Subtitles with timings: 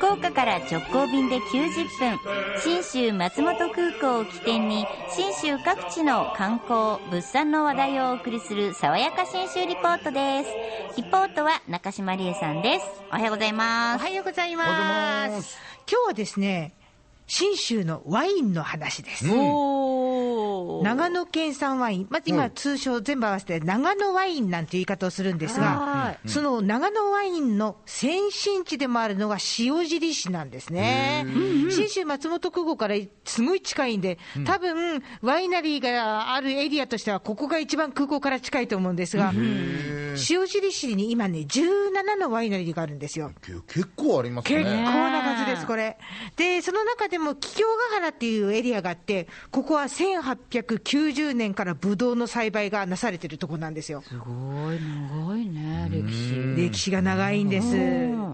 [0.00, 2.18] 福岡から直行便で90分
[2.58, 10.96] 信州松本空港を起点に信州各地の観光物産の話題をお送りする爽やか信州リポートです。
[10.96, 12.86] リポートは中島理恵さんです。
[13.10, 14.02] おはようございおます。
[14.02, 15.36] はようございおはようございま。
[15.36, 15.58] ます。
[15.86, 16.72] 今日はですね、
[17.26, 19.30] 信州のワインの話です。
[19.30, 19.89] お
[20.82, 31.26] 長野県産ワイン、まず今、通称全部合わせて長野ワインなんていう言い方をするんですが、その長野ワインの先進地でもあるのが塩尻市なんですね。
[31.70, 43.32] 信州松本空港からすごい近いんで、多分ワイナリーがあるエリアとしては、ここが一番空港から近いと思うんですが、塩尻市に今ね、17のワイナリーがあるんですよ。
[43.40, 44.82] け結構あります結構ね。
[44.82, 45.96] な数です、これ。
[46.36, 49.88] で、その中でも、桔梗ヶ原っていうエリアがあって、ここは
[50.78, 54.02] 1890年からブドウの栽培がなされてるとこなんですよ。
[54.06, 57.66] すごい長いね歴史歴史が長いんです。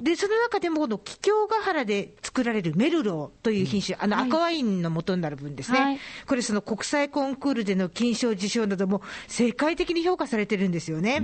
[0.02, 5.78] で、その中でも、この桔梗ヶ原で作られるメルローという品種、あの赤ワインの元になる分ですね。
[5.78, 6.00] はい。
[6.26, 11.20] これ、その国際コンクールでの金賞受賞なども世界的に評価されてるんですよね。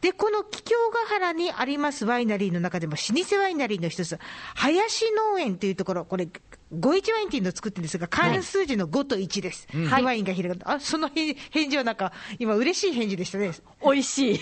[0.00, 4.18] で、この桔梗ヶ原にありますワイナリーの中でも、老舗ワイナリーの一つ、
[4.54, 6.28] 林農園というところ、これ、
[6.74, 9.68] 51ワインっていうのを作ってるんですが、関数字の5と1です。
[9.72, 13.52] でワインが広がって、あ、その返返事はなんか、今、嬉しい返事でしたね。
[13.84, 14.40] 美味しい。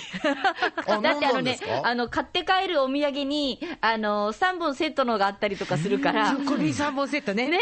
[0.86, 3.31] あ だってあのねあの買って帰るお土産に
[3.80, 7.48] あの3本セットのがあったりとかするから これに3本セットね。
[7.48, 7.58] ね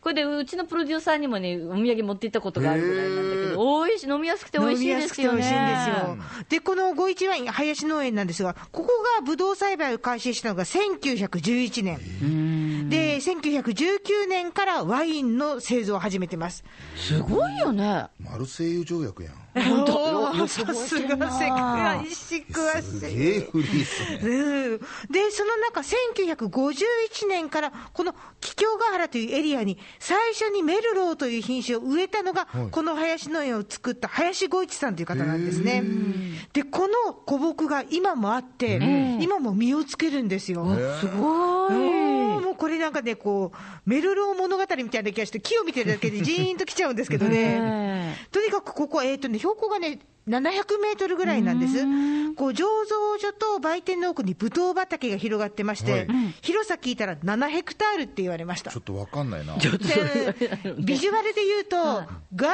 [0.00, 6.42] これでうちのプロデューサーにもねお土産持って行ったことがあるぐらいなんだけど美味しい飲みやすくて美味しいですよね飲みやすくて美味しいんですよ。
[6.48, 12.00] で、この51ワイン、林農園なんですが、ここがブドウ栽培を開始したのが1911年。
[13.24, 16.64] で、1919年からワインの製造を始めてます。
[16.96, 19.34] すごいよねマルセイユ条約やん。
[19.54, 23.16] 本当さすが世界史詳すしい。
[23.16, 24.34] げえフリーっすね。
[24.34, 24.80] うん
[25.10, 35.84] で、その中、1951年から、この桔梗ヶ原というエリアに、最初にメルローという品種を植えたのが、この林農園を作った林五一さんという方なんですね。
[36.54, 40.64] で、この古木が今もあって、今も実をつけるんですよ。
[41.00, 42.11] すごいも
[42.52, 48.16] うこれなんかね、こう、メルロー物語みたいな気がして、木を見てるだけでジーンときちゃうんですけどね。
[48.30, 51.84] とにかくここ、えっ、とね、標高がね、700メートルぐらいなんです。
[52.34, 56.06] こう醸造所と売店の奥にブドウ畑が広がってまして、はい。
[56.40, 58.70] 広さ聞いたら7ヘクタールって言われました。
[58.70, 58.80] ちょ。
[58.80, 59.56] っとわかんないな。
[59.56, 59.68] で
[60.78, 61.76] ビジュアルで言うと、
[62.34, 62.52] ガー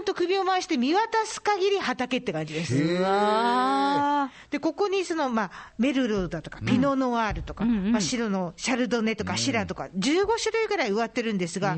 [0.00, 2.74] ンと首を回して見渡す限り畑って感じです。
[2.74, 11.76] うわで、ここにその、まあ、メルローだとか、ピノノワールとか、まあ、白のシャルドネとかシラとか、15種類ぐらい植わってるんですが、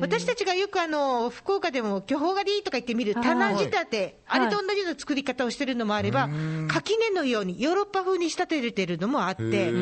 [0.00, 6.28] 私たちがよくあの、福岡でも巨峰狩りとか言ってみる棚仕立て、あれと同じような作り方をしてるのもあれば、
[6.68, 9.72] 垣根のようにヨーロッパ風に仕立ててるのもあって、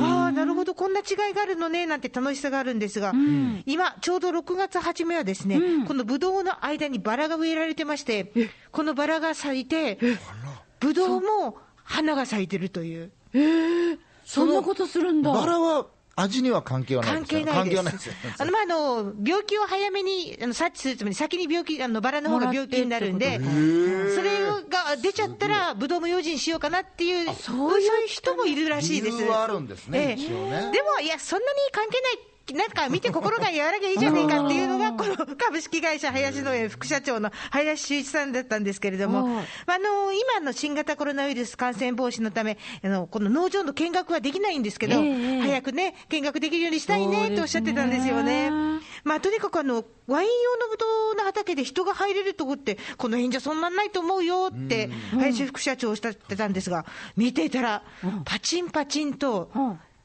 [0.00, 3.12] ああ、なるほど、こんな違いがあるのね、なんて楽しさがあるんですが、
[3.66, 8.32] 今、ちょうど6月初めはですね、このブドウの間にバラが植えられてまして、
[8.72, 9.98] このバラが咲いて、
[10.80, 13.10] ブドウも花が咲いてるという。
[14.24, 15.32] そんなことするんだ。
[15.32, 15.86] バラは
[16.22, 17.70] 味には関係はない関ですよ係ないです。
[17.70, 18.14] 関係はないですよ。
[18.38, 23.38] あの、まあ、あの、病気を早めにあの察知するために、先に病気、あの、バラの方が病気になるんで、
[24.14, 29.16] それが出ちゃったら、ブドウも用心しようかなっていう、そういう人もいるらしいです。
[29.18, 30.16] 理由はあるんですねね
[30.72, 32.30] でも、いや、そんなに関係ない。
[32.52, 39.44] なんか見て心が和らぎゃいいじゃねえかっていうのが、この株式会社林農園副社長の林修一さんだったんですけれども、はい。
[39.66, 48.50] あの今の新型コロナウイルス感染防止のため、あのこの農場の見学はできないんですけど、ええ早くね、見学できるようにしたいねっておっしゃってたんですよね。
[49.04, 56.84] まあ、とにかくあの、ワイン用のブドウの畑で人が入れるとこって、この辺じゃそんなんないと思うよって、林副社長おっしゃってたんですが、
[57.16, 57.82] 見てたら、
[58.24, 59.50] パチンパチンと、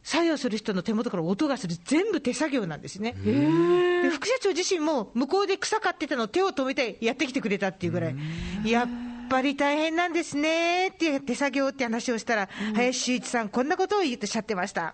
[0.05, 3.13] 作業する人の手元から音がする、全部手作業なんですね。
[3.13, 8.15] で副社長自身も、向こうで草刈ってたのを手を止めてやってきてくれたっていうぐらい、
[8.63, 8.87] やっ
[9.31, 14.93] ぱり大変なんですねって、手作業って話をしたら、林修一さん、こんなことを言っておっしゃってました。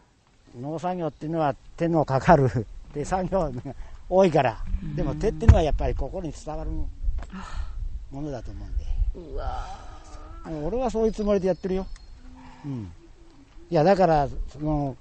[0.58, 3.76] 農作業っていうのは手のかかる 手作業が
[4.10, 4.64] 多いから、
[4.96, 6.88] でも手っていうのはやっぱり心に伝わるも
[8.14, 8.86] のだと思うんで。
[10.66, 11.86] 俺はそういうつもりでやってるよ。
[12.66, 12.94] うん。
[13.72, 14.98] いや、だから、その、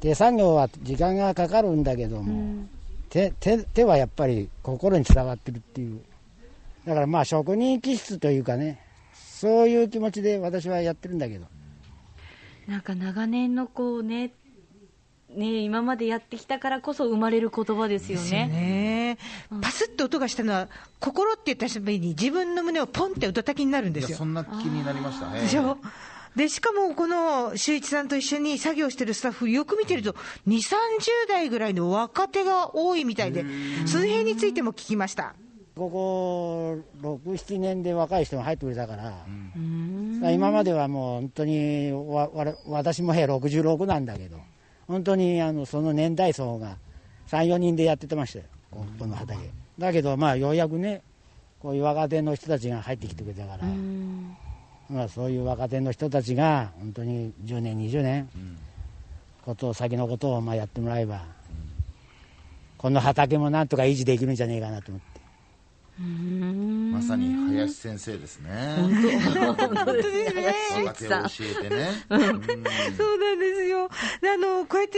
[0.00, 2.66] 手作業は時間がかかるんだけども、
[3.08, 6.00] 手、手、手はやっぱり心に伝わってるっていう。
[6.86, 8.78] だからまあ職人気質というかね、
[9.14, 11.46] そういう気持ちで私はやってるんだけど。
[12.68, 14.32] なんか長年のこうね
[15.34, 18.48] ね今までやってきたからこそ生まれる言葉ですよですよね。
[18.48, 19.18] ね
[19.62, 20.68] パスッと音がしたのは、
[21.00, 24.24] 心って言った瞬間に自分の胸をポンって音たきになるんですよいやそ。
[24.26, 25.40] んな気になりましたね。
[25.40, 25.78] でしょ？
[26.36, 30.12] でしかもこの修一さんと一緒に作業してるスタッフ、よく見てると、
[30.46, 30.70] 2、30
[31.28, 33.44] 代ぐらいの若手が多いみたいで、
[33.86, 35.34] その辺についても聞きました。
[35.74, 39.10] ここ6、7年で若い人が入ってくれたから、か
[40.22, 44.38] ら今まではもう本当にわわ私も66なんだけど、
[44.86, 46.76] 本当にあのその年代層が
[47.28, 49.38] 3、4人でやっててましたよ、ここの畑。
[49.78, 51.02] だけど、まあ、ようやくね、
[51.60, 53.66] こういう若手の人たちが入ってきてくれたから、
[54.88, 58.28] まあ、そういう若手の人たちが、本当に10年、20年、
[59.44, 61.24] ことを先のことをまあやってもらえば、
[62.78, 65.16] この畑もなんとか維持できるんじゃねえかなと思って。
[65.98, 68.74] まさに林先生ですね。
[68.76, 68.90] 本
[69.86, 70.44] 当ですね。
[70.86, 71.88] 畑を教えてね。
[72.08, 73.88] そうなんですよ。
[73.88, 74.88] あの、こうやっ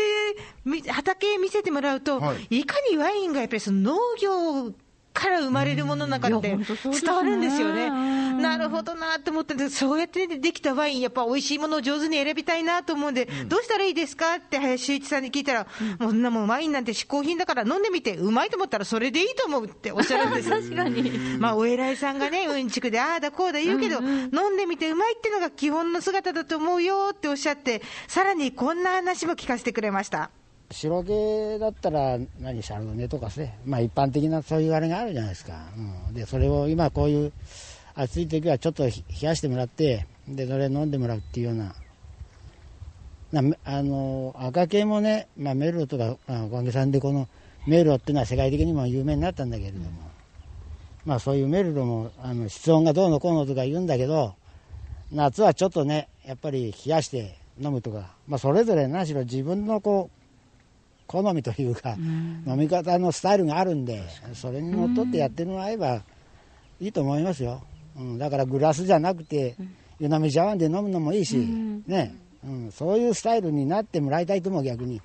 [0.84, 4.74] て畑見せてもらうと、はい、いかにワインがやっぱりその農業
[5.18, 7.90] から生まれるものなんかって伝わるんですよね。
[8.38, 15.66] なるほどなと思ってそうやってできたワイン、やっぱ美味しいものを上手に選びたいなと思うんで、どうしたらいいですかって林修一さんに聞いたら、
[15.98, 21.10] もうそんなもんワインなんて嗜好品だから飲んでみて、うまいと思ったらそれでいいと思うっておっしゃるんです確かに。
[21.38, 30.30] まあ、お偉いさんがね、うんちくでああだこうだ言うけど、飲んでみてうまいっていうのが基本の姿だと思うよっておっしゃって、さらにこんな話も聞かせてくれました。
[30.70, 35.54] 白毛だったら何シャルドネとかね、まあ、一般的なそういうあれがあるじゃないですか、
[36.08, 37.32] うん、でそれを今こういう
[37.94, 38.92] 暑い時はちょっと冷
[39.22, 41.74] やしてもらってでそれ飲んでもらうっていうような。
[43.32, 47.28] なあの赤系もね、まあ、メルロとか、あ、おかげさんでこの
[47.66, 49.86] メルロっていうのは世界的にも有名になったんだけれども、
[51.04, 54.34] まあ、そういうメルロもあの室温がどうのこうのとか言うんだけど
[55.12, 60.17] 夏はちょっとねやっぱり冷やして飲むとか、まあ、それぞれ何しろ自分のこう
[61.08, 61.96] 好みというか、
[62.46, 64.02] 飲み方のスタイルがあるんで、
[64.34, 66.02] それにのっとってやってもらえば
[66.80, 67.62] いいと思いますよ。
[67.96, 69.56] うん、だからグラスじゃなくて、
[69.98, 71.36] 湯飲み茶碗で飲むのもいいし、
[71.86, 72.14] ね、
[72.44, 75.00] うん、そういうスタイルになってもらいたいと思う、逆に。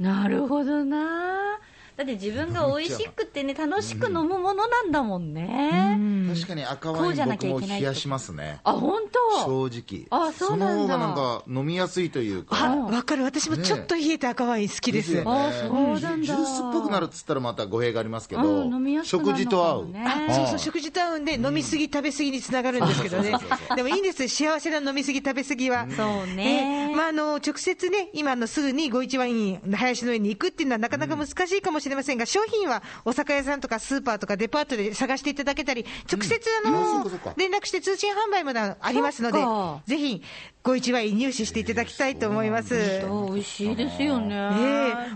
[0.00, 1.51] なるほどな。
[1.96, 5.98] だって自分が美味しくてね、楽しく飲むものなんだもんね。
[6.34, 8.60] 確かに赤ワイン僕も冷やしますね。
[8.64, 9.68] あ、本当？
[9.70, 10.26] 正直。
[10.26, 10.66] あ、そうなんだ。
[10.66, 12.76] その方がなんか飲みやすいというか。
[12.76, 13.24] わかる。
[13.24, 15.22] 私もちょっと冷えた赤ワイン好きです。
[15.24, 16.26] あ、そうなんだ。
[16.26, 18.64] ジュースっぽくなるっつったらまた語弊がありますけど、
[19.04, 19.88] 食事と合う。
[20.04, 23.32] あ、そうそう、食事と合うんで、飲みすぎ、食べすぎにつながるんですけどね。
[23.76, 24.26] でもいいんです。
[24.28, 25.86] 幸せな飲みすぎ、食べすぎは。
[25.94, 26.94] そうね。
[26.96, 37.04] まあ、あの、直接ね、今のすぐに五一ワイン、林の上に行くっていうのはなかなか難しいかもしれませんが、商品はお酒屋さんとかスーパーとかデパートで探していただけたり、直接あの、
[37.36, 39.40] 連絡して通信販売までありますので、
[39.86, 40.22] ぜひ、
[40.62, 43.02] ご一枚入手していただきたいと思います。
[43.34, 44.34] 美味しいですよね。
[44.34, 44.38] え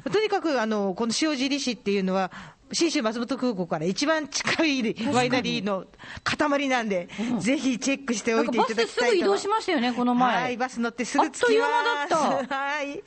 [0.04, 2.30] ー、とにかく、あの、この塩尻市っていうのは、
[2.72, 5.84] 信州松本空港から一番近いワイナリーの
[6.24, 8.86] 塊なんで、うん、ぜひチェックしておいていただきたいと。
[8.86, 10.42] バスすぐ移動しましたよね、この前。
[10.42, 11.44] はい、バス乗ってすぐ着きます。
[11.44, 12.54] あっという間だった。
[12.56, 13.02] はい。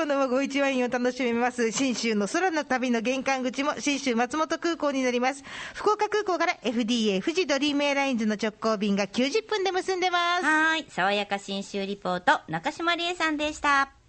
[0.00, 1.72] このご一ワインを楽しめます。
[1.72, 5.44] 信州の空の旅の玄関口も信州松本空港になります。
[5.74, 10.44] 福岡空港から FDA 富士ドリームエアラインズの直行便が90分で結んでます。
[10.46, 10.86] はい。
[10.88, 13.99] 爽やか信州リポート、中島理恵さんでした。